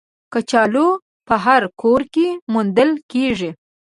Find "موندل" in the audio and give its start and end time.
2.53-2.89